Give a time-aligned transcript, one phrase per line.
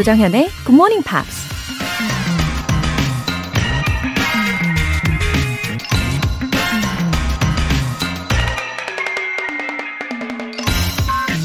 [0.00, 1.44] 조정현의 Good Morning Pops.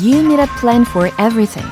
[0.02, 1.68] You need a plan for everything,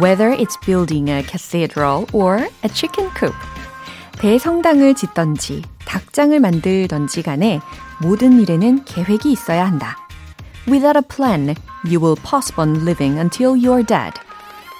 [0.00, 3.34] whether it's building a cathedral or a chicken coop.
[4.20, 7.58] 대성당을 짓던지, 닭장을 만들던지 간에
[8.00, 9.96] 모든 일에는 계획이 있어야 한다.
[10.68, 14.12] Without a plan, you will postpone living until you're dead.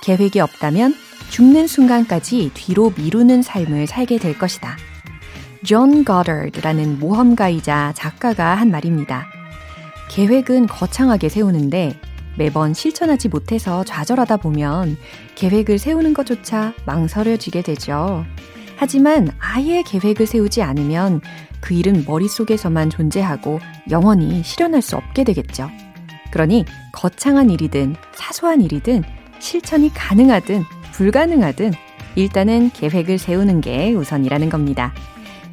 [0.02, 4.76] 계획이 없다면 죽는 순간까지 뒤로 미루는 삶을 살게 될 것이다.
[5.64, 9.26] 존 고더드라는 모험가이자 작가가 한 말입니다.
[10.10, 12.00] 계획은 거창하게 세우는데
[12.36, 14.96] 매번 실천하지 못해서 좌절하다 보면
[15.34, 18.24] 계획을 세우는 것조차 망설여지게 되죠.
[18.76, 21.20] 하지만 아예 계획을 세우지 않으면
[21.60, 23.58] 그 일은 머릿속에서만 존재하고
[23.90, 25.68] 영원히 실현할 수 없게 되겠죠.
[26.30, 29.02] 그러니 거창한 일이든 사소한 일이든
[29.40, 30.64] 실천이 가능하든
[30.98, 31.70] 불가능하든
[32.16, 34.92] 일단은 계획을 세우는 게 우선이라는 겁니다.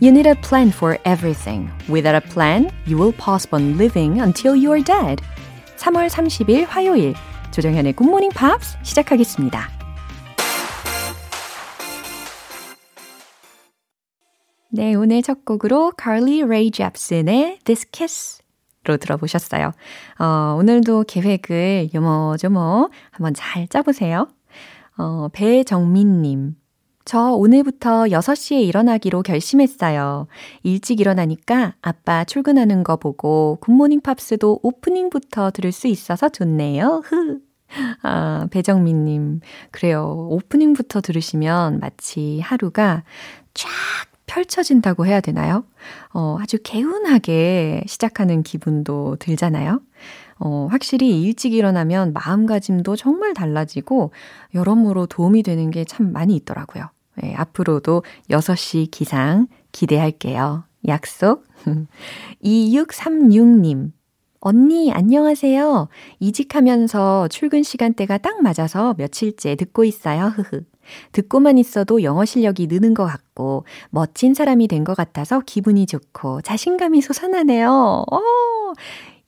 [0.01, 1.69] You need a plan for everything.
[1.87, 5.23] Without a plan, you will postpone living until you are dead.
[5.77, 7.13] 3월 30일 화요일
[7.51, 9.69] 조정현의 굿모닝 팝스 시작하겠습니다.
[14.69, 18.41] 네, 오늘 첫 곡으로 Carly Rae Jepsen의 This Kiss
[18.87, 19.71] 로 들어보셨어요.
[20.19, 24.27] 어, 오늘도 계획을 요모조모 한번 잘 짜보세요.
[24.97, 26.55] 어, 배정민님.
[27.03, 30.27] 저 오늘부터 6시에 일어나기로 결심했어요.
[30.63, 37.03] 일찍 일어나니까 아빠 출근하는 거 보고 굿모닝 팝스도 오프닝부터 들을 수 있어서 좋네요.
[37.05, 37.39] 흐.
[38.01, 39.41] 아, 배정민님.
[39.71, 40.27] 그래요.
[40.31, 43.03] 오프닝부터 들으시면 마치 하루가
[43.53, 43.69] 쫙
[44.25, 45.63] 펼쳐진다고 해야 되나요?
[46.11, 49.81] 어, 아주 개운하게 시작하는 기분도 들잖아요.
[50.39, 54.11] 어, 확실히 일찍 일어나면 마음가짐도 정말 달라지고
[54.53, 56.89] 여러모로 도움이 되는 게 참 많이 있더라고요.
[57.17, 60.65] 네, 앞으로도 6시 기상 기대할게요.
[60.87, 61.45] 약속.
[62.43, 63.91] 2636님.
[64.41, 65.87] 언니, 안녕하세요.
[66.19, 70.25] 이직하면서 출근 시간대가 딱 맞아서 며칠째 듣고 있어요.
[70.27, 70.63] 흐흐.
[71.13, 77.01] 듣고만 있어도 영어 실력이 느는 것 같고 멋진 사람이 된 것 같아서 기분이 좋고 자신감이
[77.01, 78.05] 솟아나네요.
[78.11, 78.19] 어,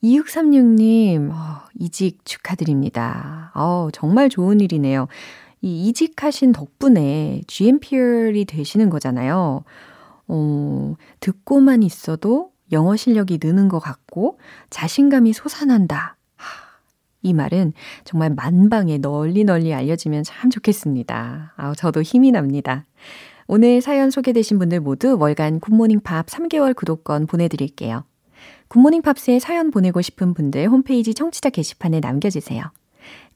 [0.02, 1.34] 2636님, 어,
[1.78, 3.50] 이직 축하드립니다.
[3.54, 5.08] 어, 정말 좋은 일이네요.
[5.60, 9.64] 이 이직하신 덕분에 GMPR이 되시는 거잖아요.
[10.28, 14.38] 어, 듣고만 있어도 영어 실력이 느는 것 같고
[14.70, 16.16] 자신감이 솟아난다.
[17.22, 17.72] 이 말은
[18.04, 21.54] 정말 만방에 널리 널리 알려지면 참 좋겠습니다.
[21.56, 22.84] 아, 저도 힘이 납니다.
[23.48, 28.04] 오늘 사연 소개되신 분들 모두 월간 굿모닝 팝스 3개월 구독권 보내드릴게요.
[28.68, 32.62] 굿모닝 팝스에 사연 보내고 싶은 분들 홈페이지 청취자 게시판에 남겨주세요.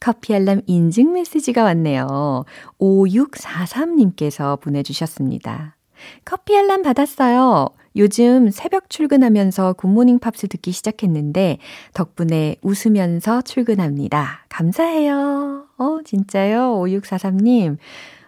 [0.00, 2.44] 커피 알람 인증 메시지가 왔네요.
[2.78, 5.76] 5643님께서 보내주셨습니다.
[6.24, 7.68] 커피 알람 받았어요.
[7.96, 11.58] 요즘 새벽 출근하면서 굿모닝 팝스 듣기 시작했는데
[11.94, 14.46] 덕분에 웃으면서 출근합니다.
[14.48, 15.66] 감사해요.
[15.78, 16.74] 어, 진짜요?
[16.80, 17.76] 5643님.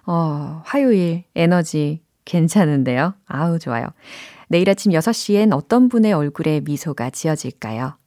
[0.06, 3.14] 어, 화요일 에너지 괜찮은데요?
[3.26, 3.86] 아우, 좋아요.
[4.54, 7.98] 내일 아침 6시엔 어떤 분의 얼굴에 미소가 지어질까요?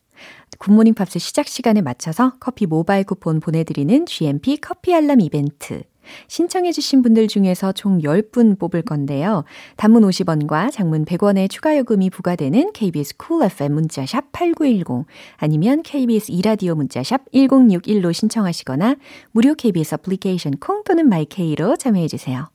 [0.59, 5.83] 굿모닝 팝스 시작 시간에 맞춰서 커피 모바일 쿠폰 보내드리는 GMP 커피 알람 이벤트.
[6.29, 9.43] 신청해주신 분들 중에서 총 10분 뽑을 건데요.
[9.75, 15.05] 단문 50원과 장문 100원의 추가 요금이 부과되는 KBS 쿨 Cool FM 문자샵 8910
[15.35, 18.95] 아니면 KBS 이라디오 문자샵 1061로 신청하시거나
[19.33, 22.47] 무료 KBS 애플리케이션 콩 또는 마이케이로 참여해주세요.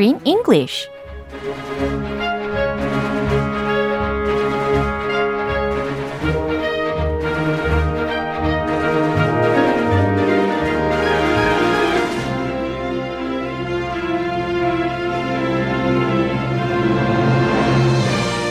[0.00, 0.88] Screen English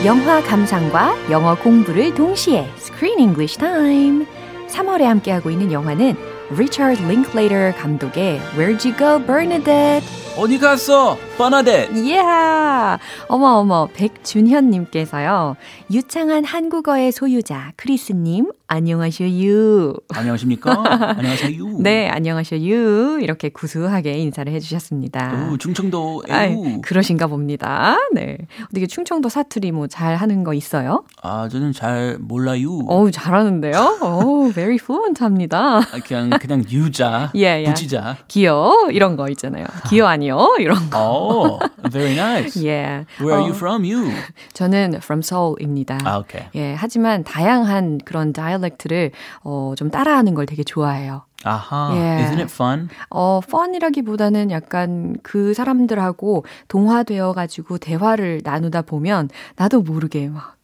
[0.04, 4.24] 영화 감상과 영어 공부를 동시에 Screen English Time.
[4.68, 6.14] 3월에 함께하고 있는 영화는
[6.52, 10.19] Richard Linklater 감독의 Where'd You Go, Bernadette?
[10.40, 11.18] 어디 갔어?
[11.38, 11.88] 예.
[12.16, 12.98] Yeah.
[13.28, 15.56] 어머 어머 백준현 님께서요.
[15.90, 19.94] 유창한 한국어의 소유자 크리스님 안녕하셔요.
[20.14, 20.82] 안녕하십니까?
[21.18, 21.78] 안녕하세요.
[21.80, 23.18] 네, 안녕하셔요.
[23.18, 25.48] 이렇게 구수하게 인사를 해주셨습니다.
[25.52, 26.80] 오, 충청도 에우.
[26.82, 27.96] 그러신가 봅니다.
[28.14, 28.38] 네.
[28.70, 31.04] 어떻게 충청도 사투리 뭐 잘 하는 거 있어요?
[31.22, 32.78] 아, 저는 잘 몰라요.
[32.86, 33.98] 어우, 잘하는데요?
[34.00, 35.80] 어우, very fluent 합니다.
[36.06, 37.64] 그냥, 그냥 유자, 예, 예.
[37.64, 38.18] 부지자.
[38.28, 39.66] 기어, 이런 거 있잖아요.
[39.88, 40.29] 기어 아니요.
[40.30, 40.56] 아니요?
[40.58, 40.98] 이런 거.
[40.98, 41.58] Oh,
[41.90, 42.56] very nice.
[42.60, 43.04] Yeah.
[43.18, 43.84] Where are 어, you from?
[43.84, 44.12] You.
[44.54, 45.98] 저는 from Seoul입니다.
[46.04, 46.48] Ah, okay.
[46.54, 49.10] 예, 하지만 다양한 그런 다이얼렉트를
[49.44, 51.22] 어, 좀 따라하는 걸 되게 좋아해요.
[51.44, 51.94] Aha.
[51.94, 52.24] Yeah.
[52.24, 52.88] Isn't it fun?
[53.10, 60.59] 어, 펀이라기보다는 약간 그 사람들하고 동화되어 가지고 대화를 나누다 보면 나도 모르게 막 예,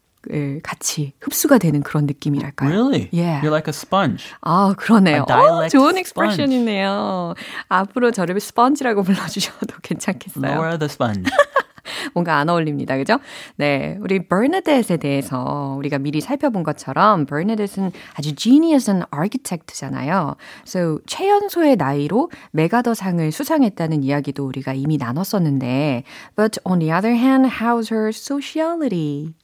[0.62, 2.68] 같이 흡수가 되는 그런 느낌이랄까요.
[2.68, 3.08] Really?
[3.12, 3.40] Yeah.
[3.40, 4.24] You're like a sponge.
[4.42, 5.24] 아, 그러네요.
[5.26, 5.96] Dialect 어, 좋은.
[5.98, 7.34] 익스프레션이네요.
[7.68, 10.44] 앞으로 저를 스펀지라고 불러주셔도 괜찮겠어요.
[10.46, 11.30] Laura the sponge.
[12.14, 12.96] 뭔가 안 어울립니다.
[12.96, 13.18] 그죠?
[13.56, 13.96] 네.
[14.00, 20.34] 우리 버나데스에 대해서 우리가 미리 살펴본 것처럼 버나데스는 아주 genius한 architect잖아요.
[20.66, 26.02] So 최연소의 나이로 메가더상을 수상했다는 이야기도 우리가 이미 나눴었는데
[26.34, 29.34] But on the other hand, how's her sociality?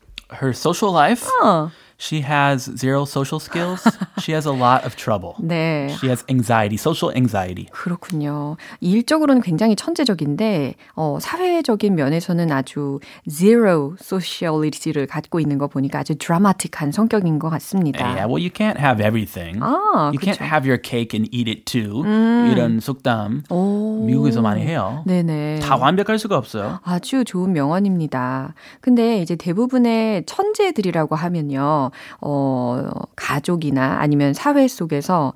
[0.40, 1.70] Her social life, 어.
[2.02, 3.86] She has zero social skills.
[4.18, 5.34] she has a lot of trouble.
[5.38, 5.86] 네.
[6.00, 7.68] She has anxiety, social anxiety.
[7.70, 8.56] 그렇군요.
[8.80, 12.98] 일적으로는 굉장히 천재적인데 어, 사회적인 면에서는 아주
[13.30, 18.04] zero sociality를 갖고 있는 거 보니까 아주 드라마틱한 성격인 것 같습니다.
[18.04, 19.60] Yeah, well, you can't have everything.
[19.62, 20.44] 아, you can't 그쵸.
[20.44, 22.02] have your cake and eat it too.
[22.50, 24.04] 이런 속담 오.
[24.06, 25.04] 미국에서 많이 해요.
[25.06, 25.60] 네네.
[25.60, 26.80] 다 완벽할 수가 없어요.
[26.82, 28.54] 아주 좋은 명언입니다.
[28.80, 31.91] 근데 이제 대부분의 천재들이라고 하면요,
[32.21, 35.33] 어, 가족이나 아니면 사회 속에서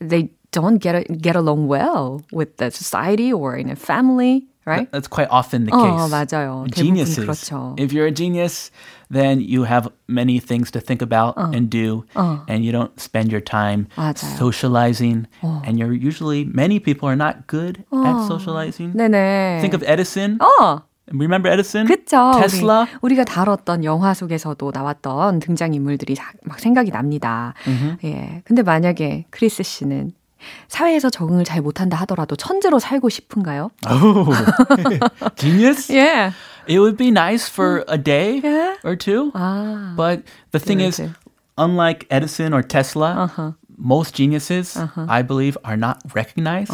[0.00, 4.90] they don't get, get along well with the society or in a family, right?
[4.90, 6.10] That's quite often the 어, case.
[6.10, 6.66] 맞아요.
[6.66, 7.24] 대부분 Geniuses.
[7.24, 7.74] 그렇죠.
[7.78, 8.70] If you're a genius,
[9.10, 13.40] then you have many things to think about and do, and you don't spend your
[13.40, 14.38] time 맞아요.
[14.38, 15.26] socializing.
[15.42, 18.92] And you're usually many people are not good at socializing.
[18.94, 19.60] 네네.
[19.60, 20.38] Think of Edison.
[20.38, 20.82] 어,
[21.13, 21.85] Remember Edison?
[21.87, 22.31] 그쵸.
[22.41, 22.81] Tesla.
[22.83, 27.53] 우리, 우리 가 다뤘던 영화 속에서도 나왔던 등장인물들이 사- 막 생각이 납니다.
[28.03, 28.41] 예.
[28.45, 30.13] 근데 만약에 크리스 씨는
[30.67, 33.69] 사회에서 적응을 잘 못한다 하더라도 천재로 살고 싶은가요?
[33.89, 34.31] Oh,
[35.35, 35.91] genius.
[35.93, 36.31] 예.
[36.67, 38.77] It would be nice for a day Yeah.
[38.83, 39.31] or two.
[39.35, 39.93] 아.
[39.95, 41.01] But the thing is,
[41.57, 43.29] unlike Edison or Tesla,
[43.78, 44.76] most geniuses,
[45.08, 46.72] I believe, are not recognized.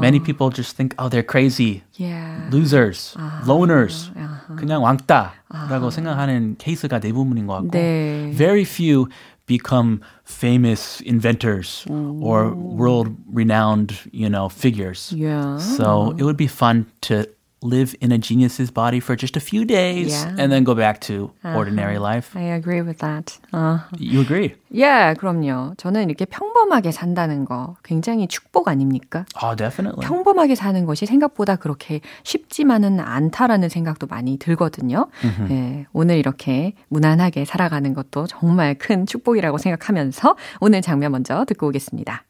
[0.00, 2.48] Many people just think, oh, they're crazy, Yeah.
[2.50, 3.16] losers,
[3.46, 4.10] loners,
[4.56, 8.30] 그냥 왕따라고 생각하는 케이스가 대부분인 것 같고, 네.
[8.34, 9.08] very few
[9.46, 15.12] become famous inventors or world-renowned, you know, figures.
[15.16, 15.58] Yeah.
[15.58, 17.26] So it would be fun to
[17.63, 20.35] live in a genius's body for just a few days Yeah.
[20.37, 22.37] and then go back to ordinary life.
[22.37, 23.39] I agree with that.
[23.51, 23.79] 어.
[23.99, 24.53] You agree?
[24.75, 25.73] 예, 그럼요.
[25.77, 29.25] 저는 이렇게 평범하게 산다는 거 굉장히 축복 아닙니까?
[29.41, 30.05] Oh, definitely.
[30.07, 35.07] 평범하게 사는 것이 생각보다 그렇게 쉽지만은 않다라는 생각도 많이 들거든요.
[35.49, 42.23] 예, 오늘 이렇게 무난하게 살아가는 것도 정말 큰 축복이라고 생각하면서 오늘 장면 먼저 듣고 오겠습니다.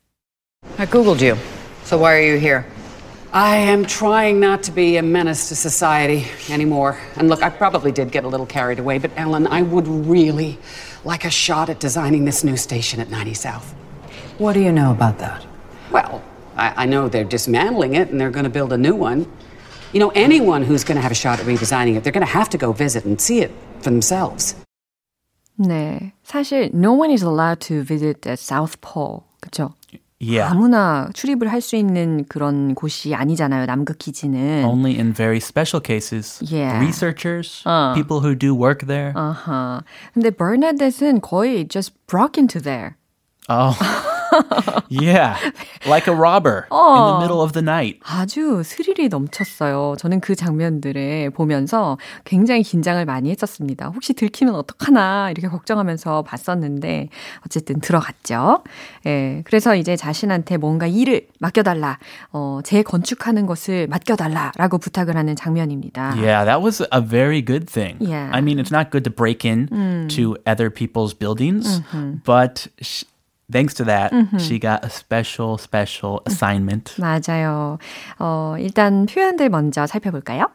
[0.78, 1.38] I Googled you.
[1.84, 2.64] So why are you here?
[3.33, 6.99] I am trying not to be a menace to society anymore.
[7.17, 10.59] And look, I probably did get a little carried away, but Ellen, I would really
[11.05, 13.75] like a shot at designing this new station at 90 South.
[14.37, 15.47] What do you know about that?
[15.91, 16.23] Well,
[16.57, 19.27] I, I know they're dismantling it and they're going to build a new one.
[19.93, 22.33] You know, anyone who's going to have a shot at redesigning it, they're going to
[22.33, 24.55] have to go visit and see it for themselves.
[25.59, 29.25] 네, 사실 no one is allowed to visit the South Pole.
[29.41, 29.75] 그렇죠?
[30.25, 30.53] Yeah.
[30.53, 33.67] 아무나 출입을 할 수 있는 그런 곳이 아니잖아요.
[33.67, 34.65] 남극 기지는.
[34.65, 36.39] Only in very special cases.
[36.47, 36.79] Yeah.
[36.79, 37.65] Researchers,
[37.97, 39.13] people who do work there.
[39.17, 39.83] 아하.
[40.15, 42.95] 근데 버나데스는 거의 just broke into there.
[43.49, 43.75] Oh.
[44.90, 45.38] yeah.
[45.86, 48.00] Like a robber in the middle of the night.
[48.04, 49.96] 아주 스릴이 넘쳤어요.
[49.98, 53.90] 저는 그 장면들을 보면서 굉장히 긴장을 많이 했었습니다.
[53.90, 57.10] 혹시 들키면 어떡하나 이렇게 걱정하면서 봤었는데
[57.46, 58.64] 어쨌든 들어갔죠.
[59.06, 59.42] 예.
[59.46, 62.00] 그래서 이제 자신한테 뭔가 일을 맡겨달라.
[62.32, 66.14] 어, 재건축하는 것을 맡겨달라라고 부탁을 하는 장면입니다.
[66.18, 67.98] Yeah, that was a very good thing.
[68.00, 68.30] Yeah.
[68.34, 69.68] I mean, it's not good to break in
[70.10, 71.82] to other people's buildings,
[72.26, 73.04] but sh-
[73.52, 76.96] thanks to that, she got a special, special assignment.
[77.00, 77.78] 맞아요.
[78.20, 80.50] 어, 일단 표현들 먼저 살펴볼까요?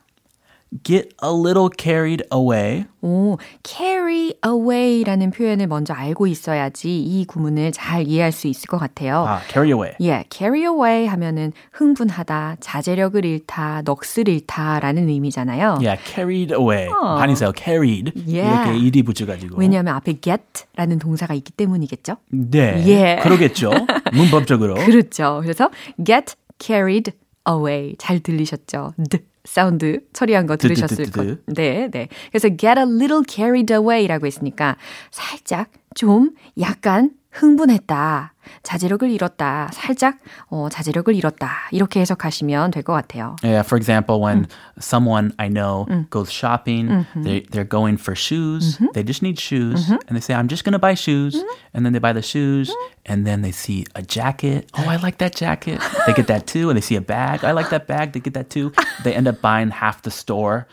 [0.85, 2.87] Get a little carried away.
[3.03, 9.27] 오, carry away라는 표현을 먼저 알고 있어야지 이 구문을 잘 이해할 수 있을 것 같아요.
[9.29, 9.93] Ah, carry away.
[10.01, 15.79] 예, carry away 하면은 흥분하다, 자제력을 잃다, 넋을 잃다라는 의미잖아요.
[15.83, 16.89] Yeah, carried away.
[16.89, 17.53] 반이세요.
[17.55, 18.13] carried.
[18.27, 18.71] Yeah.
[18.71, 19.57] 이렇게 이디 붙여가지고.
[19.59, 22.17] 왜냐하면 앞에 get라는 동사가 있기 때문이겠죠?
[22.31, 22.83] 네.
[22.87, 23.21] 예.
[23.23, 23.73] 그러겠죠.
[24.15, 24.75] 문법적으로.
[24.75, 25.41] 그렇죠.
[25.43, 25.71] 그래서
[26.03, 27.13] get carried
[27.47, 28.95] away 잘 들리셨죠?
[29.11, 31.13] 드 사운드 처리한 거 들으셨을 것.
[31.13, 31.43] 드드드드드.
[31.55, 32.09] 네, 네.
[32.31, 34.77] 그래서 get a little carried away라고 했으니까
[35.11, 36.31] 살짝 좀
[36.61, 38.35] 약간 흥분했다.
[38.64, 39.70] 자제력을 잃었다.
[39.74, 40.18] 살짝
[40.50, 41.68] 어, 자제력을 잃었다.
[41.72, 43.36] 이렇게 해석하시면 될 것 같아요.
[43.44, 44.48] Yeah, for example, when
[44.80, 48.78] someone I know goes shopping, they, they're going for shoes.
[48.94, 49.90] They just need shoes.
[49.90, 51.36] And they say, I'm just going to buy shoes.
[51.74, 52.72] And then they buy the shoes.
[53.06, 54.70] And then they see a jacket.
[54.78, 55.82] Oh, I like that jacket.
[56.08, 56.70] They get that too.
[56.70, 57.44] And they see a bag.
[57.44, 58.14] I like that bag.
[58.14, 58.72] They get that too.
[59.04, 60.68] They end up buying half the store.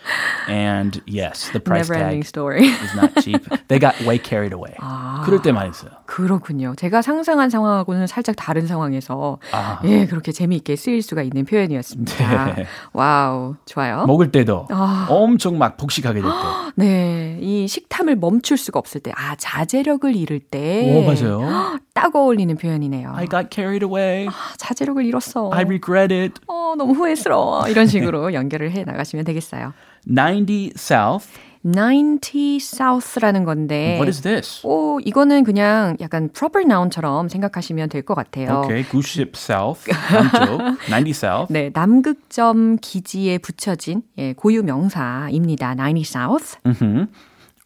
[0.46, 2.66] And yes, the price Never ending tag story.
[2.66, 3.42] is not cheap.
[3.66, 4.74] They got way carried away.
[5.24, 5.90] 그럴 때 많이 있어요.
[6.06, 6.74] 그렇군요.
[6.76, 9.37] 제가 상상한 상황 하고는 살짝 다른 상황에서
[9.85, 12.55] 예, 그렇게 재미있게 쓰일 수가 있는 표현이었습니다.
[12.55, 12.65] 네.
[12.93, 14.05] wow, 좋아요.
[14.05, 14.67] 먹을 때도
[15.07, 16.37] 엄청 막 폭식하게 될 때.
[16.75, 21.41] 네, 이 식탐을 멈출 수가 없을 때, 아 자제력을 잃을 때, 오, 맞아요.
[21.93, 23.13] 딱 어울리는 표현이네요.
[23.15, 24.27] I got carried away.
[24.27, 25.49] 아, 자제력을 잃었어.
[25.51, 26.33] I regret it.
[26.47, 27.67] 어, 너무 후회스러워.
[27.67, 29.73] 이런 식으로 연결을 해 나가시면 되겠어요.
[30.07, 31.27] 90 South.
[31.63, 33.95] 90 South라는 건데.
[33.99, 34.61] What is this?
[34.65, 38.61] 오, 이거는 그냥 약간 proper noun처럼 생각하시면 될 것 같아요.
[38.63, 39.81] Okay, 90 South.
[40.11, 40.61] 남쪽.
[40.89, 41.51] 90 South.
[41.53, 45.75] 네, 남극점 기지에 붙여진 예, 고유 명사입니다.
[45.75, 46.57] 90 South.
[46.65, 47.07] Mhm.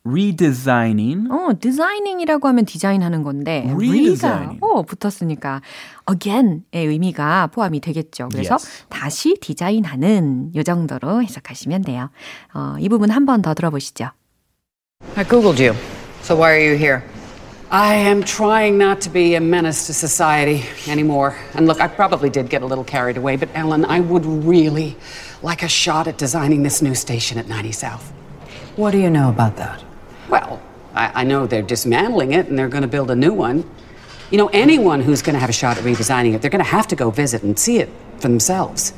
[0.05, 1.29] Redesigning.
[1.31, 4.59] 어, 디자이닝이라고 하면 디자인하는 건데 Redesigning.
[4.61, 5.61] re가 어, 붙었으니까
[6.11, 8.29] again의 의미가 포함이 되겠죠.
[8.33, 8.85] 그래서 Yes.
[8.89, 12.11] 다시 디자인하는 요 정도로 해석하시면 돼요.
[12.55, 14.11] 어, 이 부분 한 번 더 들어보시죠.
[15.17, 15.77] I Googled you.
[16.23, 17.03] So why are you here?
[17.71, 21.35] I am trying not to be a menace to society anymore.
[21.55, 24.97] And look, I probably did get a little carried away, but Ellen, I would really
[25.43, 28.11] like a shot at designing this new station at 90 South.
[28.77, 29.85] What do you know about that?
[30.30, 30.62] Well,
[30.94, 33.70] I, I know they're dismantling it and they're going to build a new one.
[34.32, 36.70] You know, anyone who's going to have a shot at redesigning it, they're going to
[36.70, 38.94] have to go visit and see it for themselves.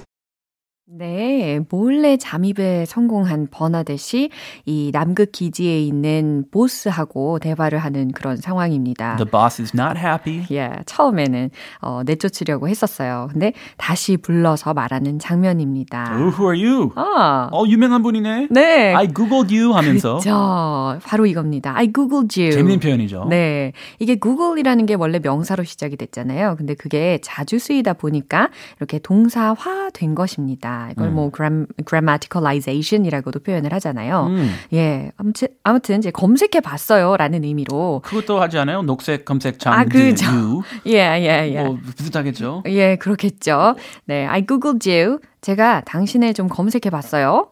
[0.87, 4.29] 네, 몰래 잠입에 성공한 버나데시
[4.65, 9.15] 이 남극 기지에 있는 보스하고 대화를 하는 그런 상황입니다.
[9.15, 10.45] The boss is not happy.
[10.51, 11.49] 예, 처음에는
[11.81, 13.29] 어, 내쫓으려고 했었어요.
[13.31, 16.17] 근데 다시 불러서 말하는 장면입니다.
[16.19, 16.91] Oh, who are you?
[16.95, 18.49] 아, 어, 유명한 분이네.
[18.51, 18.93] 네.
[18.93, 20.19] I googled you 하면서.
[20.19, 20.99] 그렇죠.
[21.03, 21.75] 바로 이겁니다.
[21.75, 22.51] I googled you.
[22.51, 23.25] 재밌는 표현이죠.
[23.27, 23.71] 네.
[23.97, 26.57] 이게 구글이라는 게 원래 명사로 시작이 됐잖아요.
[26.59, 30.75] 근데 그게 자주 쓰이다 보니까 이렇게 동사화 된 것입니다.
[30.91, 34.29] 이걸 뭐 gram, grammaticalization이라고도 표현을 하잖아요.
[34.74, 35.12] 예.
[35.17, 37.17] 아무튼, 아무튼 이제 검색해 봤어요.
[37.17, 38.01] 라는 의미로.
[38.03, 38.82] 그것도 하지 않아요?
[38.82, 39.74] 녹색 검색 창.
[39.74, 40.25] 아, 그죠.
[40.88, 41.63] 예, 예, 예.
[41.63, 42.63] 뭐 비슷하겠죠?
[42.67, 43.75] 예, 그렇겠죠.
[44.05, 44.25] 네.
[44.25, 45.20] I googled you.
[45.41, 47.50] 제가 당신을 좀 검색해 봤어요.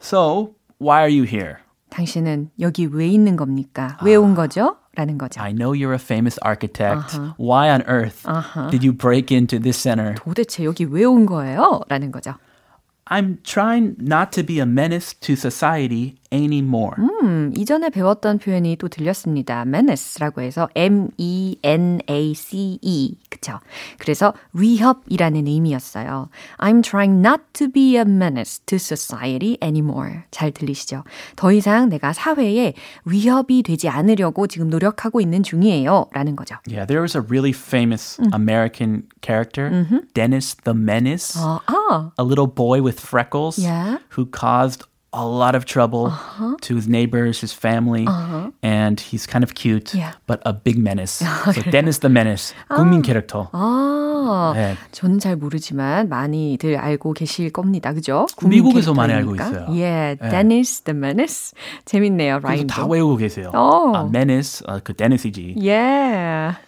[0.00, 1.56] So, why are you here?
[1.90, 3.98] 당신은 여기 왜 있는 겁니까?
[4.02, 4.76] 왜온 거죠?
[4.95, 5.39] 라는 거죠.
[5.41, 7.17] I know you're a famous architect.
[7.37, 8.25] Why on earth
[8.71, 10.15] did you break into this center?
[10.15, 11.81] 도대체 여기 왜 온 거예요?
[11.89, 12.35] 라는 거죠.
[13.11, 16.96] I'm trying not to be a menace to society anymore.
[16.98, 19.62] 음, 이전에 배웠던 표현이 또 들렸습니다.
[19.62, 20.68] menace라고 해서
[21.94, 23.14] M-E-N-A-C-E.
[23.30, 23.60] 그쵸?
[23.98, 26.28] 그래서 위협이라는 의미였어요.
[26.58, 30.22] I'm trying not to be a menace to society anymore.
[30.30, 31.04] 잘 들리시죠?
[31.36, 32.74] 더 이상 내가 사회에
[33.04, 36.06] 위협이 되지 않으려고 지금 노력하고 있는 중이에요.
[36.12, 36.56] 라는 거죠.
[36.66, 39.70] Yeah, there was a really famous American character,
[40.14, 42.10] Dennis the Menace, 아, 아.
[42.18, 43.98] a little boy with freckles Yeah.
[44.16, 46.11] who caused a lot of trouble
[46.61, 48.05] to his neighbors, his family,
[48.61, 50.13] and he's kind of cute, Yeah.
[50.27, 51.25] but a big menace.
[51.25, 53.49] so Dennis the Menace, 국민 캐릭터.
[53.51, 54.75] 아, 네.
[54.91, 57.91] 저는 잘 모르지만 많이들 알고 계실 겁니다.
[57.93, 58.27] 그죠?
[58.37, 59.71] 국민 미국에서 많이 알고 캐릭터이니까.
[59.71, 59.79] 있어요.
[59.79, 60.29] 예, 네.
[60.29, 61.53] Dennis the Menace.
[61.85, 62.73] 재밌네요, 그래서 라인도.
[62.75, 63.49] 다 외우고 계세요.
[63.55, 63.91] 어.
[63.95, 65.55] 아, menace, 아, 그 데니스이지.
[65.57, 66.59] Yeah.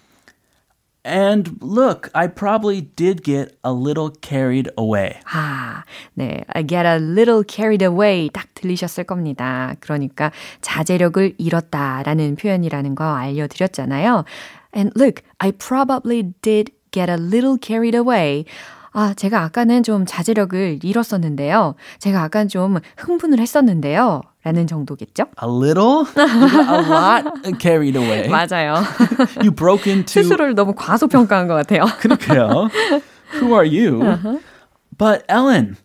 [1.06, 5.20] And look, I probably did get a little carried away.
[5.32, 5.84] 아,
[6.14, 6.42] 네.
[6.48, 8.28] I get a little carried away.
[8.32, 9.76] 딱 들리셨을 겁니다.
[9.78, 10.32] 그러니까
[10.62, 14.24] 자제력을 잃었다라는 표현이라는 거 알려드렸잖아요.
[14.74, 18.44] And look, I probably did get a little carried away.
[18.92, 21.74] 아, 제가 아까는 좀 자제력을 잃었었는데요.
[21.98, 24.22] 제가 아까 좀 흥분을 했었는데요.
[24.45, 25.25] 라는 정도겠죠?
[25.41, 26.05] A little?
[26.15, 28.27] You got a lot carried away.
[28.27, 28.83] 맞아요.
[29.41, 31.85] You broke into 스스로를 너무 과소평가한 것 같아요.
[31.99, 32.69] 그러게요.
[33.39, 34.01] Who are you?
[34.97, 35.77] But Ellen,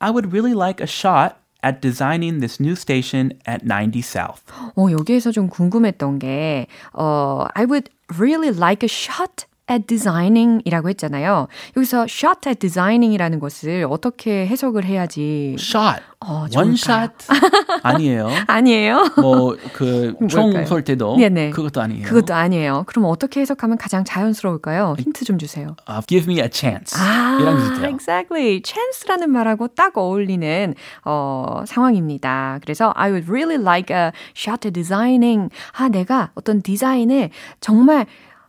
[0.00, 4.42] I would really like a shot at designing this new station at 90 South.
[4.76, 10.89] 어, 여기에서 좀 궁금했던 게, 어, I would really like a shot at designing 이라고
[10.89, 11.47] 했잖아요.
[11.75, 15.55] 여기서 shot at designing 이라는 것을 어떻게 해석을 해야지.
[15.59, 16.01] Shot.
[16.27, 17.13] 어, One shot?
[17.83, 18.29] 아니에요.
[18.47, 19.05] 아니에요?
[19.21, 20.65] 뭐 그 총?
[20.65, 21.51] 쏠 때도 네네.
[21.51, 22.07] 그것도 아니에요.
[22.07, 22.83] 그것도 아니에요.
[22.87, 24.95] 그럼 어떻게 해석하면 가장 자연스러울까요?
[24.99, 25.75] 힌트 좀 주세요.
[25.87, 26.97] Uh, give me a chance.
[26.99, 27.89] 아, 이랑 비슷해요.
[27.89, 28.61] exactly.
[28.65, 32.59] chance라는 말하고 딱 어울리는 어, 상황입니다.
[32.61, 35.49] 그래서 I would really like a shot at designing.
[35.73, 37.29] 아, 내가 어떤 디자인을
[37.59, 38.05] 정말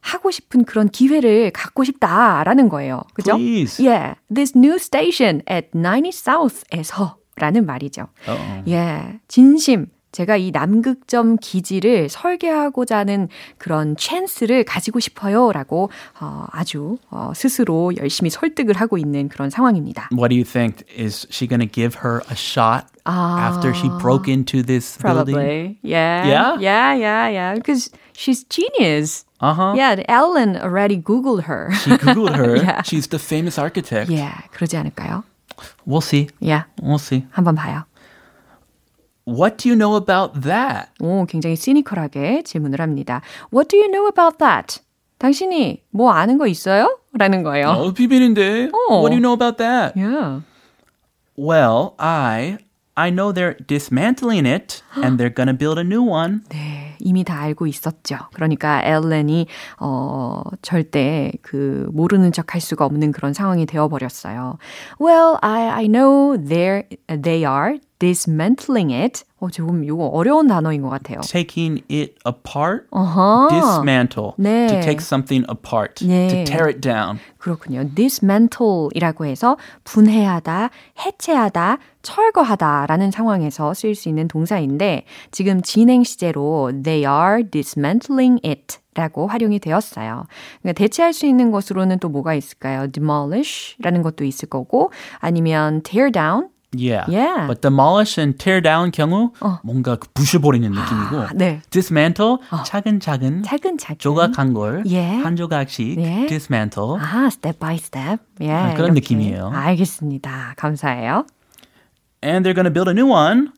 [0.06, 3.02] 하고 싶은 그런 기회를 갖고 싶다라는 거예요.
[3.14, 3.36] 그죠?
[3.36, 3.84] Please.
[3.84, 8.06] Yeah, this new station at 90 South에서 라는 말이죠.
[8.28, 8.70] Uh-oh.
[8.70, 9.86] 예, 진심.
[10.12, 15.52] 제가 이 남극점 기지를 설계하고자 하는 그런 찬스를 가지고 싶어요.
[15.52, 20.08] 라고 어, 아주 어, 스스로 열심히 설득을 하고 있는 그런 상황입니다.
[20.12, 20.86] What do you think?
[20.96, 23.52] Is she going to give her a shot Ah.
[23.52, 25.34] after she broke into this building?
[25.36, 25.78] Probably.
[25.82, 26.24] Yeah.
[26.26, 26.56] Yeah?
[26.60, 27.54] Yeah, yeah, yeah.
[27.54, 29.25] Because she's genius.
[29.39, 29.73] Uh-huh.
[29.75, 31.71] Yeah, Ellen already Googled her.
[31.83, 32.55] She Googled her.
[32.57, 32.81] Yeah.
[32.83, 34.09] She's the famous architect.
[34.11, 35.23] yeah, 그러지 않을까요?
[35.85, 36.29] We'll see.
[36.39, 37.25] Yeah, We'll see.
[37.33, 37.85] 한번 봐요.
[39.25, 40.89] What do you know about that?
[40.99, 43.21] 오, 굉장히 시니컬하게 질문을 합니다.
[43.53, 44.79] What do you know about that?
[45.19, 46.97] 당신이 뭐 아는 거 있어요?
[47.13, 47.67] 라는 거예요.
[47.77, 48.69] Oh, 비밀인데.
[48.73, 49.01] Oh.
[49.01, 49.93] What do you know about that?
[49.95, 50.41] Yeah.
[51.37, 52.57] Well, I
[52.97, 56.40] I know they're dismantling it And they're to build a new one.
[56.50, 58.16] 네, 이미 다 알고 있었죠.
[58.32, 59.46] 그러니까 엘렌이
[59.80, 64.58] 어 절대 그 모르는 척할 수가 없는 그런 상황이 되어 버렸어요.
[65.00, 69.24] Well, I I know they're they are dismantling it.
[69.38, 71.20] 어 조금 이거 어려운 단어인 것 같아요.
[71.20, 72.86] Taking it apart.
[72.90, 73.48] 어허.
[73.50, 74.32] Dismantle.
[74.38, 74.66] 네.
[74.66, 76.04] To take something apart.
[76.06, 76.28] 네.
[76.28, 77.18] To tear it down.
[77.38, 77.84] 그렇군요.
[77.94, 84.85] dismantle이라고 해서 분해하다, 해체하다, 철거하다라는 상황에서 쓰일 수 있는 동사인데
[85.30, 90.26] 지금 진행 시제로 they are dismantling it 라고 활용이 되었어요.
[90.62, 92.86] 그러니까 대체할 수 있는 것으로는 또 뭐가 있을까요?
[92.90, 97.06] demolish라는 것도 있을 거고 아니면 tear down Yeah.
[97.08, 97.46] Yeah.
[97.46, 99.30] But demolish and tear down 경우
[99.62, 101.62] 뭔가 그 부셔버리는 느낌이고 네.
[101.70, 105.00] dismantle 차근차근 차근차근 조각한 걸 예.
[105.06, 106.26] 한 조각씩 예.
[106.26, 106.98] dismantle.
[107.00, 108.18] 아, step by step.
[108.42, 109.00] 예, 아, 그런 이렇게.
[109.00, 109.50] 느낌이에요.
[109.54, 110.54] 알겠습니다.
[110.56, 111.24] 감사해요.
[112.22, 113.52] and they're going to build a new one.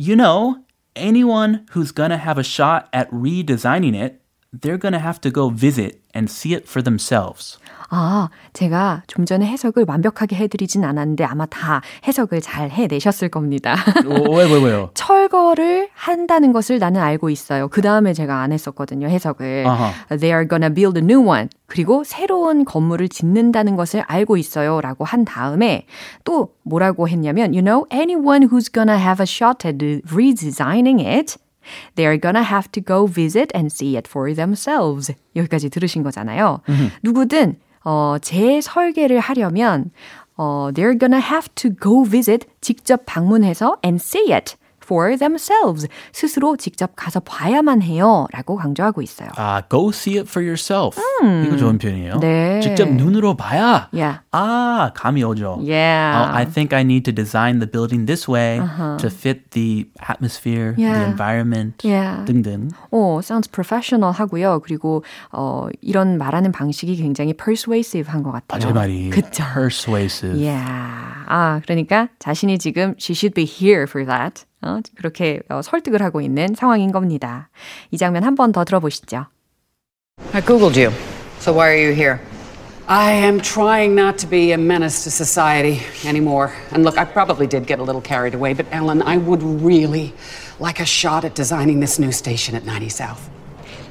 [0.00, 0.64] You know,
[0.94, 5.30] anyone who's going to have a shot at redesigning it, they're going to have to
[5.32, 7.58] go visit and see it for themselves.
[7.90, 13.76] 아, 제가 좀 전에 해석을 완벽하게 해드리진 않았는데 아마 다 해석을 잘 해내셨을 겁니다.
[14.04, 14.90] 왜, 왜, 왜요?
[14.94, 17.68] 철거를 한다는 것을 나는 알고 있어요.
[17.68, 19.64] 그 다음에 제가 안 했었거든요, 해석을.
[19.66, 19.92] 아하.
[20.16, 21.48] They are gonna build a new one.
[21.66, 24.80] 그리고 새로운 건물을 짓는다는 것을 알고 있어요.
[24.80, 25.86] 라고 한 다음에
[26.24, 31.36] 또 뭐라고 했냐면, you know, anyone who's gonna have a shot at redesigning it,
[31.96, 35.14] they are gonna have to go visit and see it for themselves.
[35.36, 36.60] 여기까지 들으신 거잖아요.
[37.02, 37.56] 누구든
[37.90, 39.90] 어, 재설계를 하려면
[40.36, 44.56] 어, they're gonna have to go visit 직접 방문해서 and see it
[44.88, 49.28] for themselves 스스로 직접 가서 봐야만 해요 라고 강조하고 있어요.
[49.36, 50.98] 아, go see it for yourself.
[51.46, 52.18] 이거 좋은 표현이에요.
[52.20, 52.60] 네.
[52.60, 54.20] 직접 눈으로 봐야 Yeah.
[54.32, 55.58] 아, 감이 오죠.
[55.60, 56.16] Yeah.
[56.16, 58.60] Uh, I think I need to design the building this way
[58.98, 61.04] to fit the atmosphere, the Yeah.
[61.10, 62.24] environment Yeah.
[62.24, 62.70] 등등.
[62.90, 64.60] 어, sounds professional 하고요.
[64.64, 68.56] 그리고 어, 이런 말하는 방식이 굉장히 persuasive 한것 같아요.
[68.56, 69.44] 아, 제 말이 그쵸.
[69.52, 70.38] persuasive.
[70.38, 70.64] Yeah.
[71.28, 74.44] 아, 그러니까 자신이 지금 she should be here for that.
[74.61, 77.49] 어, 그렇게 어, 설득을 하고 있는 상황인 겁니다.
[77.91, 79.25] 이 장면 한 번 더 들어보시죠.
[80.33, 80.91] I Googled you.
[81.39, 82.19] So why are you here?
[82.87, 86.51] I am trying not to be a menace to society anymore.
[86.71, 90.13] And look, I probably did get a little carried away, but Ellen, I would really
[90.59, 93.29] like a shot at designing this new station at 90 South.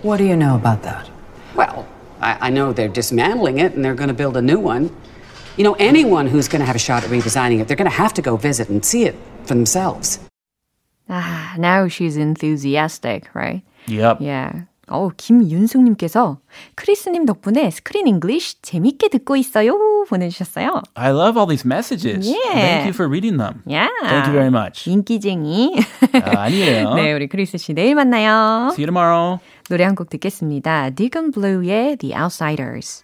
[0.03, 1.09] What do you know about that?
[1.55, 1.87] Well,
[2.21, 4.91] I, I know they're dismantling it and they're going to build a new one.
[5.57, 7.97] You know, anyone who's going to have a shot at redesigning it, they're going to
[7.97, 10.19] have to go visit and see it for themselves.
[11.10, 13.64] 아, now she's enthusiastic, right?
[13.88, 14.20] Yep.
[14.22, 14.66] Yeah.
[14.90, 16.38] 어, 김윤숙님께서
[16.76, 20.82] 크리스님 덕분에 스크린 잉글리쉬 재밌게 듣고 있어요 보내주셨어요.
[20.96, 22.26] I love all these messages.
[22.26, 22.54] Yeah.
[22.54, 23.64] Thank you for reading them.
[23.66, 23.90] Yeah.
[24.02, 24.90] Thank you very much.
[24.90, 25.76] 인기쟁이.
[26.14, 26.94] 아, 아니에요.
[26.96, 28.70] 네, 우리 크리스 씨 내일 만나요.
[28.72, 29.40] See you tomorrow.
[29.70, 30.92] 노래 한 곡 듣겠습니다.
[30.92, 33.04] Deacon Blue의 The Outsiders.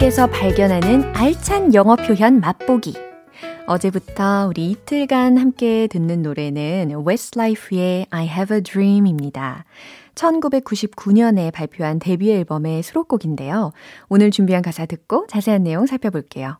[0.00, 2.94] 음악에서 발견하는 알찬 영어 표현 맛보기
[3.66, 9.64] 어제부터 우리 이틀간 함께 듣는 노래는 Westlife의 I Have a Dream입니다.
[10.14, 13.72] 1999년에 발표한 데뷔 앨범의 수록곡인데요.
[14.08, 16.58] 오늘 준비한 가사 듣고 자세한 내용 살펴볼게요.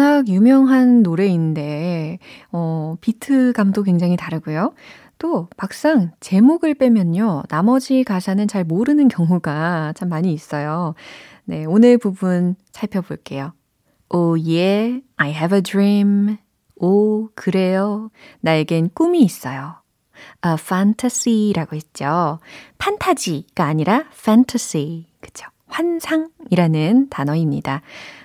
[0.00, 2.18] 워낙 유명한 노래인데,
[2.52, 4.72] 어, 비트감도 굉장히 다르고요.
[5.18, 10.94] 또, 막상 제목을 빼면요, 나머지 가사는 잘 모르는 경우가 참 많이 있어요.
[11.44, 13.52] 네, 오늘 부분 살펴볼게요.
[14.08, 16.38] Oh yeah, I have a dream.
[16.76, 18.10] 오, 그래요.
[18.40, 19.74] 나에겐 꿈이 있어요.
[20.46, 22.38] A fantasy라고 했죠.
[22.78, 25.08] 판타지가 아니라 fantasy.
[25.20, 25.46] 그쵸.
[25.68, 27.82] 환상이라는 단어입니다.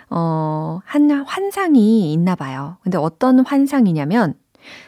[0.10, 2.78] 어, 한 환상이 있나 봐요.
[2.84, 4.36] 근데 어떤 환상이냐면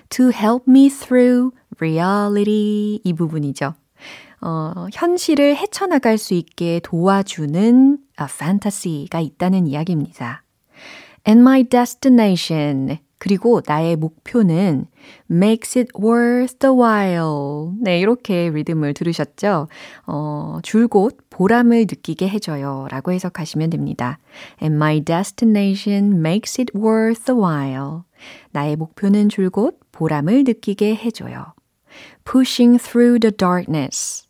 [0.10, 3.74] to help me through reality 이 부분이죠.
[4.42, 10.44] 어, 현실을 헤쳐나갈 수 있게 도와주는 a fantasy가 있다는 이야기입니다.
[11.28, 14.86] And my destination 그리고 나의 목표는
[15.30, 17.72] makes it worth the while.
[17.82, 19.68] 네, 이렇게 리듬을 들으셨죠?
[20.06, 22.88] 어, 줄곧 보람을 느끼게 해줘요.
[22.92, 24.20] 라고 해석하시면 됩니다.
[24.62, 28.02] And my destination makes it worth the while.
[28.52, 31.54] 나의 목표는 줄곧 보람을 느끼게 해줘요.
[32.24, 34.27] pushing through the darkness.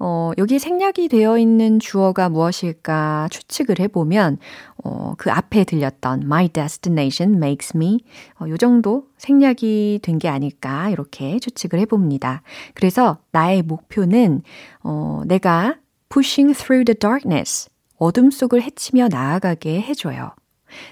[0.00, 4.38] 어, 여기 생략이 되어 있는 주어가 무엇일까 추측을 해보면,
[4.84, 7.98] 어, 그 앞에 들렸던 My destination makes me,
[8.40, 12.42] 어, 요 정도 생략이 된 게 아닐까, 이렇게 추측을 해봅니다.
[12.74, 14.42] 그래서 나의 목표는,
[14.84, 15.76] 어, 내가
[16.10, 20.30] pushing through the darkness, 어둠 속을 헤치며 나아가게 해줘요.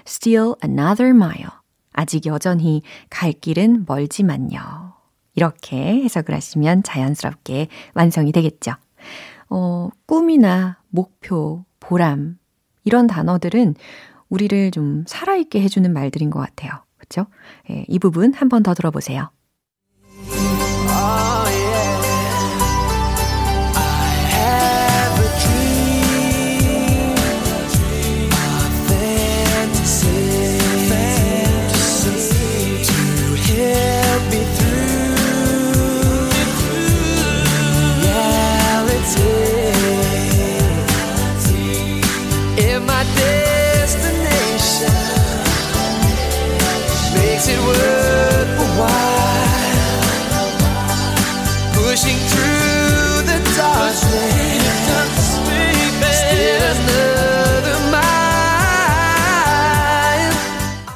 [0.05, 1.49] Still another mile.
[1.93, 4.93] 아직 여전히 갈 길은 멀지만요.
[5.35, 8.73] 이렇게 해석을 하시면 자연스럽게 완성이 되겠죠.
[9.49, 12.37] 어, 꿈이나 목표, 보람,
[12.83, 13.75] 이런 단어들은
[14.29, 16.71] 우리를 좀 살아있게 해주는 말들인 것 같아요.
[16.97, 17.27] 그쵸?
[17.69, 19.29] 예, 이 부분 한 번 더 들어보세요.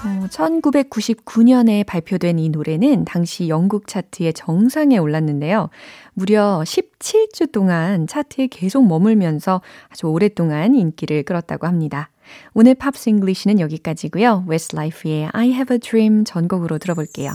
[0.04, 5.70] 어, 1999년에 발표된 이 노래는 당시 영국 차트의 정상에 올랐는데요.
[6.14, 12.10] 무려 17주 동안 차트에 계속 머물면서 아주 오랫동안 인기를 끌었다고 합니다.
[12.54, 14.46] 오늘 Pops English는 여기까지고요.
[14.48, 17.34] 웨스트라이프의 I Have a Dream 전곡으로 들어볼게요.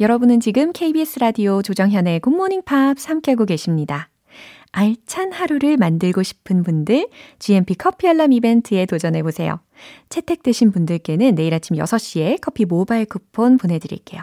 [0.00, 4.08] 여러분은 지금 KBS 라디오 조정현의 굿모닝 팝스 함께하고 계십니다.
[4.72, 9.60] 알찬 하루를 만들고 싶은 분들 GMP 커피 알람 이벤트에 도전해 보세요.
[10.08, 14.22] 채택되신 분들께는 내일 아침 6시에 커피 모바일 쿠폰 보내 드릴게요.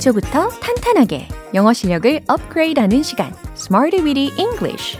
[0.00, 4.98] 기초부터 탄탄하게 영어 실력을 업그레이드하는 시간 Smarty Weedy English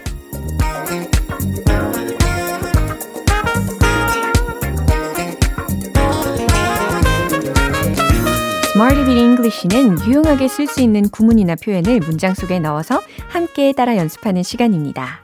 [8.77, 15.21] Weedy English는 유용하게 쓸 수 있는 구문이나 표현을 문장 속에 넣어서 함께 따라 연습하는 시간입니다.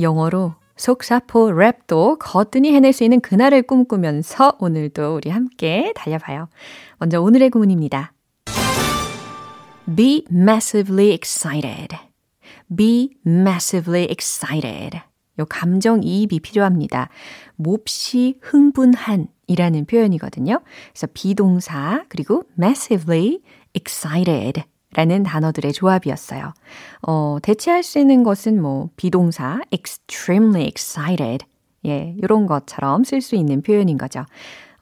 [0.00, 6.48] 영어로 속사포 랩도 거뜬히 해낼 수 있는 그날을 꿈꾸면서 오늘도 우리 함께 달려봐요.
[6.98, 8.13] 먼저 오늘의 구문입니다.
[9.92, 11.96] Be massively excited.
[12.74, 15.00] be massively excited.
[15.38, 17.08] 요 감정 이입이 필요합니다.
[17.56, 20.60] 몹시 흥분한 이라는 표현이거든요.
[20.92, 23.40] 그래서 비동사 그리고 massively
[23.74, 24.62] excited
[24.94, 26.54] 라는 단어들의 조합이었어요.
[27.02, 31.44] 어, 대체할 수 있는 것은 뭐 비동사 extremely excited
[31.84, 34.24] 예, 이런 것처럼 쓸 수 있는 표현인 거죠.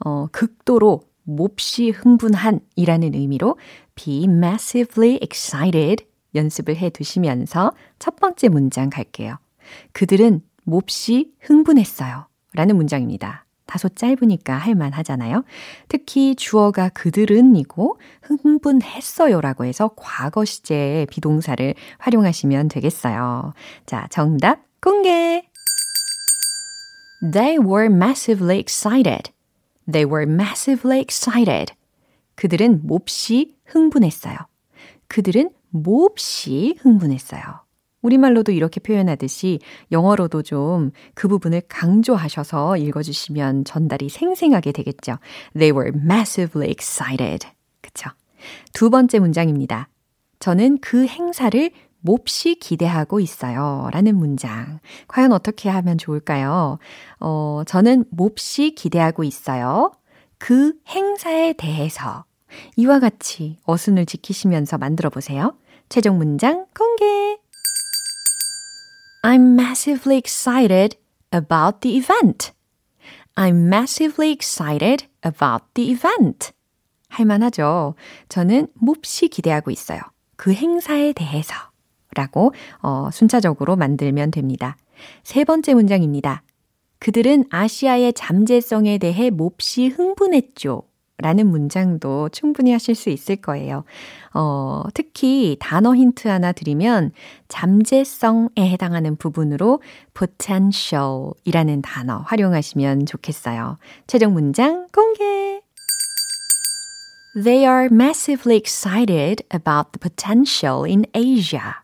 [0.05, 3.57] 어, 극도로 몹시 흥분한 이라는 의미로
[3.95, 9.39] be massively excited 연습을 해 두시면서 첫 번째 문장 갈게요.
[9.93, 12.27] 그들은 몹시 흥분했어요.
[12.55, 13.47] 라는 문장입니다.
[13.67, 15.45] 다소 짧으니까 할만 하잖아요.
[15.89, 23.55] 특히 주어가 그들은이고 흥분했어요 라고 해서 과거 시제의 비동사를 활용하시면 되겠어요.
[23.87, 25.49] 자, 정답 공개!
[27.33, 29.33] They were massively excited.
[29.91, 31.73] They were massively excited.
[32.35, 34.37] 그들은 몹시 흥분했어요.
[35.09, 37.43] 그들은 몹시 흥분했어요.
[38.03, 45.19] 우리말로도 이렇게 표현하듯이 영어로도 좀 그 부분을 강조하셔서 읽어주시면 전달이 생생하게 되겠죠.
[45.55, 47.47] They were massively excited.
[47.81, 48.11] 그쵸?
[48.73, 49.89] 두 번째 문장입니다.
[50.41, 53.89] 저는 그 행사를 몹시 기대하고 있어요.
[53.93, 54.81] 라는 문장.
[55.07, 56.79] 과연 어떻게 하면 좋을까요?
[57.21, 59.93] 어, 저는 몹시 기대하고 있어요.
[60.39, 62.25] 그 행사에 대해서
[62.77, 65.57] 이와 같이 어순을 지키시면서 만들어 보세요.
[65.89, 67.39] 최종 문장 공개!
[69.23, 70.99] I'm massively excited
[71.33, 72.53] about the event.
[73.37, 76.53] I'm massively excited about the event.
[77.09, 77.95] 할만하죠.
[78.29, 80.01] 저는 몹시 기대하고 있어요.
[80.37, 81.55] 그 행사에 대해서.
[82.15, 84.77] 라고 어, 순차적으로 만들면 됩니다.
[85.23, 86.43] 세 번째 문장입니다.
[86.99, 90.83] 그들은 아시아의 잠재성에 대해 몹시 흥분했죠.
[91.19, 93.85] 라는 문장도 충분히 하실 수 있을 거예요.
[94.35, 97.13] 어, 특히 단어 힌트 하나 드리면
[97.49, 99.81] 잠재성에 해당하는 부분으로
[100.15, 103.79] potential 이라는 단어 활용하시면 좋겠어요.
[104.07, 105.63] 최종 문장 공개!
[107.35, 111.77] They are massively excited about the potential in Asia.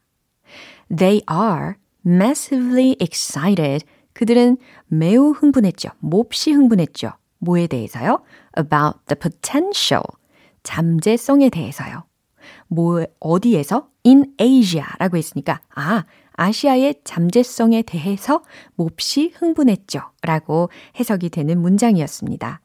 [0.95, 3.87] They are massively excited.
[4.13, 5.91] 그들은 매우 흥분했죠.
[6.01, 7.13] 몹시 흥분했죠.
[7.39, 8.23] 뭐에 대해서요?
[8.59, 10.05] about the potential.
[10.63, 12.05] 잠재성에 대해서요.
[12.69, 13.89] 뭐, 어디에서?
[14.07, 18.43] in Asia 라고 했으니까, 아, 아시아의 잠재성에 대해서
[18.77, 20.01] 몹시 흥분했죠.
[20.23, 22.61] 라고 해석이 되는 문장이었습니다.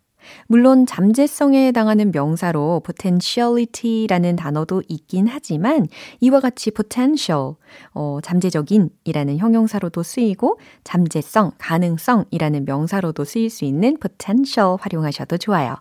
[0.47, 5.87] 물론 잠재성에 해당하는 명사로 potentiality라는 단어도 있긴 하지만
[6.19, 7.55] 이와 같이 potential,
[7.93, 15.75] 어, 잠재적인 이라는 형용사로도 쓰이고 잠재성, 가능성이라는 명사로도 쓰일 수 있는 potential 활용하셔도 좋아요.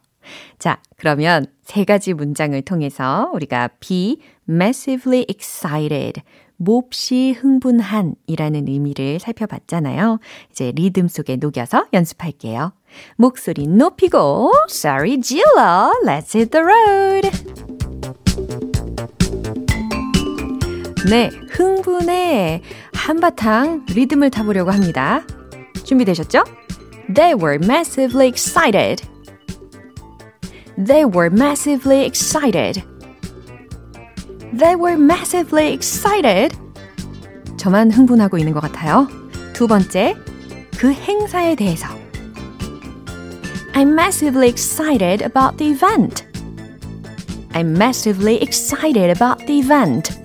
[0.59, 6.23] 자, 그러면 세 가지 문장을 통해서 우리가 be massively excited,
[6.63, 10.21] 몹시 흥분한 이라는 의미를 살펴봤잖아요.
[10.51, 12.73] 이제 리듬 속에 녹여서 연습할게요.
[13.17, 17.31] 목소리 높이고, sorry, Gilla, let's hit the road.
[21.11, 22.63] 네, 흥분에
[22.95, 25.27] 한바탕 리듬을 타보려고 합니다.
[25.85, 26.45] 준비되셨죠?
[27.13, 29.05] They were massively excited.
[30.77, 32.92] They were massively excited.
[34.58, 36.58] They were massively excited.
[37.58, 39.08] 저만 흥분하고 있는 것 같아요.
[39.54, 40.16] 두 번째,
[40.78, 41.88] 그 행사에 대해서.
[43.74, 46.26] I'm massively excited about the event.
[47.54, 50.18] I'm massively excited about the event.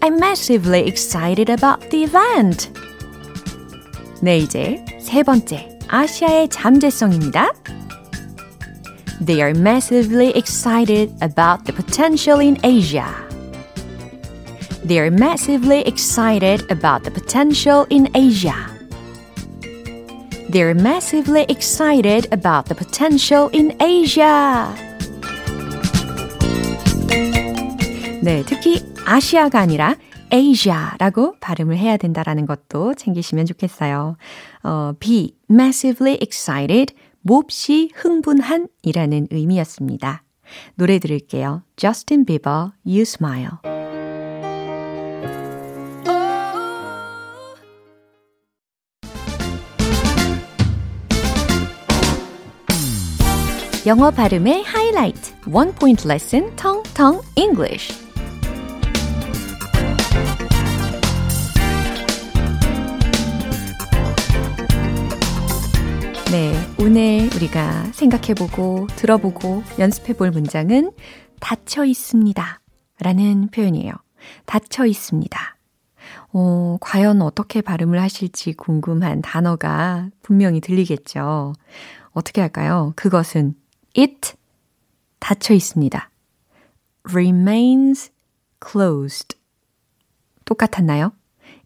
[0.00, 2.70] I'm massively excited about the event.
[4.20, 7.52] 네, 이제 세 번째, 아시아의 잠재성입니다.
[9.20, 13.08] They are massively excited about the potential in Asia.
[14.84, 18.54] They are massively excited about the potential in Asia.
[20.48, 24.72] They're massively excited about the potential in Asia.
[28.22, 29.96] 네, 특히 아시아가 아니라
[30.30, 34.16] Asia라고 발음을 해야 된다라는 것도 챙기시면 좋겠어요.
[34.62, 40.23] 어, be massively excited 몹시 흥분한 이라는 의미였습니다.
[40.75, 41.63] 노래 들을게요.
[41.77, 43.51] Justin Bieber, You Smile.
[53.87, 55.33] 영어 발음의 하이라이트.
[55.51, 58.00] One point lesson, Tong Tong English.
[66.31, 70.93] 네, 오늘 우리가 생각해보고 들어보고 연습해볼 문장은
[71.41, 72.61] 닫혀 있습니다.
[72.99, 73.91] 라는 표현이에요.
[74.45, 75.57] 닫혀 있습니다.
[76.31, 81.51] 어, 과연 어떻게 발음을 하실지 궁금한 단어가 분명히 들리겠죠.
[82.11, 82.93] 어떻게 할까요?
[82.95, 83.55] 그것은
[83.97, 84.35] it
[85.19, 86.09] 닫혀 있습니다.
[87.11, 88.09] remains
[88.65, 89.35] closed.
[90.45, 91.11] 똑같았나요?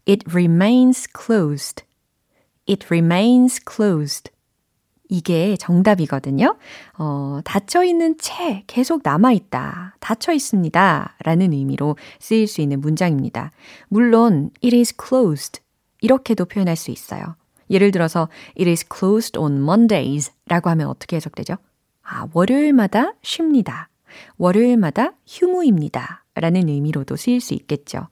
[0.08, 1.84] It remains closed.
[2.68, 4.35] It remains closed.
[5.08, 6.56] 이게 정답이거든요.
[6.98, 9.96] 어, 닫혀 있는 채 계속 남아 있다.
[10.00, 11.16] 닫혀 있습니다.
[11.24, 13.52] 라는 의미로 쓰일 수 있는 문장입니다.
[13.88, 15.60] 물론 it is closed
[16.00, 17.36] 이렇게도 표현할 수 있어요.
[17.70, 21.56] 예를 들어서 it is closed on Mondays 라고 하면 어떻게 해석되죠?
[22.02, 23.88] 아, 월요일마다 쉽니다.
[24.38, 26.24] 월요일마다 휴무입니다.
[26.34, 28.08] 라는 의미로도 쓰일 수 있겠죠.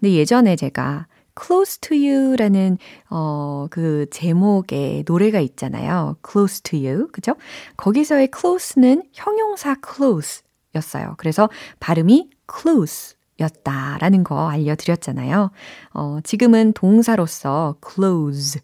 [0.00, 1.06] 근데 예전에 제가
[1.40, 2.78] Close to You라는
[3.10, 6.16] 어, 그 제목의 노래가 있잖아요.
[6.26, 7.08] Close to You.
[7.12, 7.34] 그죠?
[7.76, 10.42] 거기서의 close는 형용사 close
[10.74, 11.14] 였어요.
[11.18, 11.48] 그래서
[11.80, 15.50] 발음이 close 였다라는 거 알려드렸잖아요.
[15.92, 18.60] 어, 지금은 동사로서 close.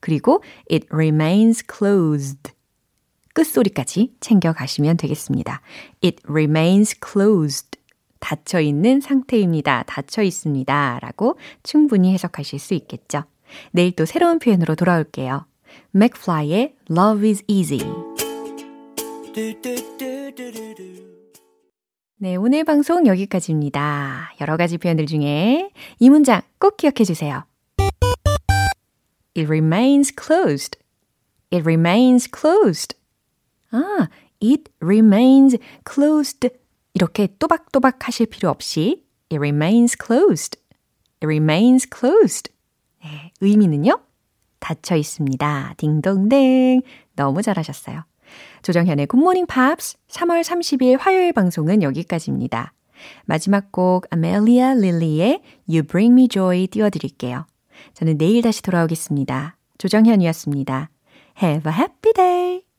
[0.00, 2.52] 그리고 it remains closed.
[3.34, 5.60] 끝소리까지 챙겨가시면 되겠습니다.
[6.02, 7.75] It remains closed.
[8.20, 9.84] 닫혀 있는 상태입니다.
[9.86, 10.98] 닫혀 있습니다.
[11.02, 13.24] 라고 충분히 해석하실 수 있겠죠.
[13.72, 15.46] 내일 또 새로운 표현으로 돌아올게요.
[15.92, 17.80] 맥플라이의 Love is Easy.
[22.18, 24.32] 네, 오늘 방송 여기까지입니다.
[24.40, 27.44] 여러 가지 표현들 중에 이 문장 꼭 기억해 주세요.
[29.36, 30.78] It remains closed.
[31.52, 32.96] It remains closed.
[33.70, 34.08] 아,
[34.42, 36.48] it remains closed.
[36.96, 40.58] 이렇게 또박또박 하실 필요 없이 it remains closed.
[41.22, 42.50] it remains closed.
[43.04, 44.00] 네, 의미는요?
[44.60, 45.74] 닫혀 있습니다.
[45.76, 46.80] 딩동댕.
[47.14, 48.02] 너무 잘하셨어요.
[48.62, 52.72] 조정현의 굿모닝 팝스 3월 30일 화요일 방송은 여기까지입니다.
[53.26, 57.46] 마지막 곡 아멜리아 릴리의 You Bring Me Joy 띄워드릴게요.
[57.92, 59.58] 저는 내일 다시 돌아오겠습니다.
[59.76, 60.88] 조정현이었습니다.
[61.42, 62.65] Have a happy day!